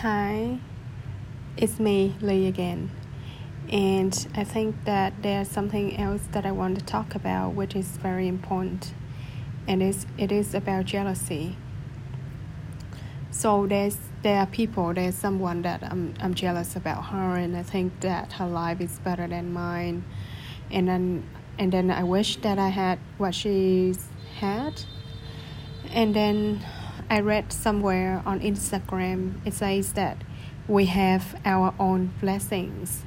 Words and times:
Hi, 0.00 0.58
it's 1.56 1.78
me, 1.78 2.16
Lee 2.20 2.46
again. 2.46 2.90
And 3.70 4.26
I 4.34 4.42
think 4.44 4.84
that 4.84 5.22
there's 5.22 5.48
something 5.48 5.96
else 5.96 6.22
that 6.32 6.44
I 6.44 6.50
want 6.50 6.78
to 6.78 6.84
talk 6.84 7.14
about, 7.14 7.54
which 7.54 7.76
is 7.76 7.86
very 7.96 8.26
important, 8.26 8.92
and 9.68 9.82
it's, 9.82 10.04
it 10.18 10.32
is 10.32 10.52
about 10.52 10.84
jealousy. 10.86 11.56
So 13.30 13.66
there's 13.66 13.96
there 14.22 14.40
are 14.40 14.46
people, 14.46 14.92
there's 14.92 15.14
someone 15.14 15.62
that 15.62 15.82
I'm 15.84 16.14
I'm 16.20 16.34
jealous 16.34 16.76
about 16.76 17.04
her, 17.06 17.36
and 17.36 17.56
I 17.56 17.62
think 17.62 18.00
that 18.00 18.32
her 18.34 18.48
life 18.48 18.80
is 18.80 18.98
better 18.98 19.28
than 19.28 19.52
mine, 19.52 20.04
and 20.70 20.88
then 20.88 21.24
and 21.58 21.72
then 21.72 21.90
I 21.90 22.02
wish 22.02 22.36
that 22.38 22.58
I 22.58 22.68
had 22.68 22.98
what 23.16 23.34
she's 23.34 24.08
had, 24.38 24.82
and 25.90 26.14
then 26.14 26.64
I 27.14 27.20
read 27.20 27.52
somewhere 27.52 28.24
on 28.26 28.40
Instagram 28.40 29.34
it 29.44 29.54
says 29.54 29.92
that 29.92 30.16
we 30.66 30.86
have 30.86 31.40
our 31.44 31.72
own 31.78 32.12
blessings. 32.20 33.04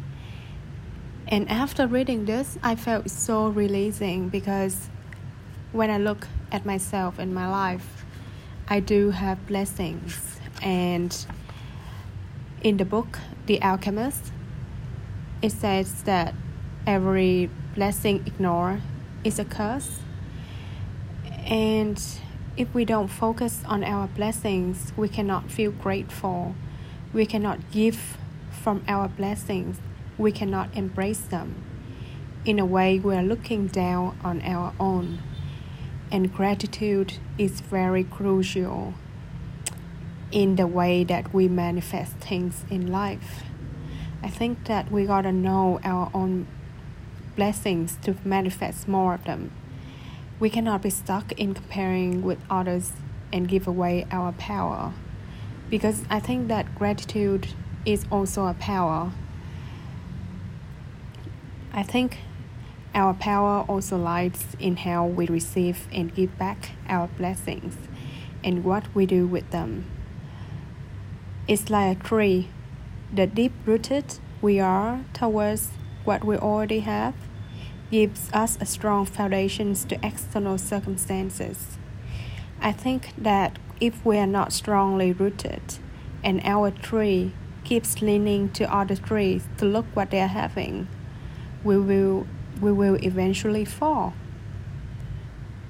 And 1.28 1.50
after 1.50 1.88
reading 1.88 2.24
this, 2.24 2.58
I 2.64 2.78
felt 2.78 3.10
so 3.10 3.50
releasing 3.50 4.30
because 4.30 4.88
when 5.74 5.90
I 5.90 5.98
look 5.98 6.26
at 6.54 6.66
myself 6.66 7.20
in 7.20 7.34
my 7.34 7.50
life, 7.50 8.06
I 8.70 8.80
do 8.80 9.12
have 9.12 9.46
blessings. 9.46 10.40
And 10.62 11.14
in 12.62 12.78
the 12.78 12.86
book, 12.86 13.20
The 13.46 13.62
Alchemist, 13.62 14.32
it 15.42 15.52
says 15.52 16.04
that 16.04 16.34
every 16.86 17.50
blessing 17.76 18.24
ignored 18.26 18.84
is 19.26 19.38
a 19.38 19.44
curse. 19.44 20.00
And 21.46 22.02
if 22.58 22.74
we 22.74 22.84
don't 22.84 23.08
focus 23.08 23.62
on 23.68 23.84
our 23.84 24.08
blessings, 24.08 24.92
we 24.98 25.08
cannot 25.08 25.52
feel 25.52 25.72
grateful. 25.72 26.56
We 27.14 27.28
cannot 27.28 27.72
give 27.72 28.18
from 28.50 28.84
our 28.88 29.08
blessings. 29.08 29.78
We 30.18 30.32
cannot 30.32 30.76
embrace 30.76 31.20
them. 31.20 31.64
In 32.46 32.58
a 32.58 32.66
way, 32.66 32.98
we 32.98 33.16
are 33.16 33.22
looking 33.22 33.68
down 33.68 34.18
on 34.24 34.42
our 34.42 34.74
own. 34.80 35.20
And 36.12 36.34
gratitude 36.34 37.20
is 37.38 37.62
very 37.62 38.04
crucial 38.04 38.96
in 40.32 40.56
the 40.56 40.66
way 40.66 41.04
that 41.04 41.34
we 41.34 41.48
manifest 41.48 42.14
things 42.14 42.66
in 42.72 42.92
life. 42.92 43.44
I 44.24 44.30
think 44.30 44.66
that 44.66 44.92
we 44.92 45.06
gotta 45.06 45.32
know 45.32 45.80
our 45.84 46.10
own 46.12 46.48
blessings 47.36 47.98
to 48.02 48.16
manifest 48.26 48.88
more 48.88 49.14
of 49.14 49.26
them. 49.26 49.52
We 50.40 50.50
cannot 50.52 50.84
be 50.84 50.92
stuck 50.92 51.32
in 51.32 51.56
comparing 51.56 52.22
with 52.22 52.38
others 52.50 52.94
and 53.34 53.48
give 53.48 53.68
away 53.68 54.06
our 54.12 54.32
power. 54.34 54.94
Because 55.70 56.04
I 56.10 56.20
think 56.20 56.48
that 56.48 56.76
gratitude 56.76 57.48
is 57.86 58.06
also 58.12 58.46
a 58.46 58.54
power. 58.54 59.12
I 61.74 61.84
think 61.84 62.20
our 62.94 63.14
power 63.14 63.66
also 63.68 63.98
lies 63.98 64.46
in 64.60 64.78
how 64.78 65.06
we 65.06 65.28
receive 65.28 65.88
and 65.92 66.14
give 66.14 66.38
back 66.38 66.72
our 66.88 67.08
blessings 67.08 67.76
and 68.44 68.64
what 68.64 68.94
we 68.96 69.06
do 69.06 69.28
with 69.28 69.50
them. 69.52 69.86
It's 71.48 71.70
like 71.70 71.98
a 71.98 72.04
tree. 72.04 72.50
The 73.14 73.26
deep 73.26 73.54
rooted 73.66 74.20
we 74.42 74.60
are 74.60 75.02
towards 75.14 75.70
what 76.04 76.24
we 76.24 76.38
already 76.38 76.82
have 76.82 77.16
gives 77.92 78.30
us 78.34 78.58
a 78.60 78.66
strong 78.66 79.06
foundation 79.06 79.74
to 79.74 80.06
external 80.06 80.58
circumstances. 80.58 81.78
I 82.62 82.72
think 82.72 83.14
that 83.18 83.60
if 83.80 84.06
we 84.06 84.18
are 84.18 84.28
not 84.28 84.52
strongly 84.52 85.14
rooted 85.14 85.62
and 86.24 86.42
our 86.44 86.72
tree 86.72 87.34
keeps 87.64 88.02
leaning 88.02 88.50
to 88.50 88.74
other 88.74 88.96
trees 88.96 89.48
to 89.58 89.66
look 89.66 89.86
what 89.94 90.12
they 90.12 90.22
are 90.22 90.28
having, 90.28 90.88
we 91.64 91.78
will 91.78 92.28
we 92.62 92.72
will 92.72 92.96
eventually 93.04 93.66
fall. 93.66 94.14